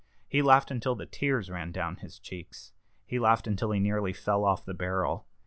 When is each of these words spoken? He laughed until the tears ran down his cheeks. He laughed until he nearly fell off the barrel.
He 0.27 0.41
laughed 0.41 0.71
until 0.71 0.95
the 0.95 1.05
tears 1.05 1.51
ran 1.51 1.71
down 1.71 1.97
his 1.97 2.17
cheeks. 2.17 2.73
He 3.05 3.19
laughed 3.19 3.45
until 3.45 3.69
he 3.69 3.79
nearly 3.79 4.13
fell 4.13 4.43
off 4.45 4.65
the 4.65 4.73
barrel. 4.73 5.27